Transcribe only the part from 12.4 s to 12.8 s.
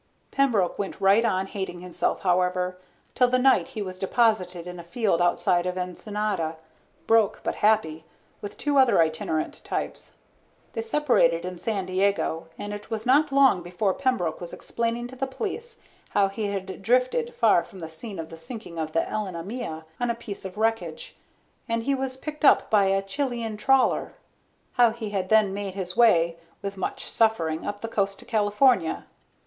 and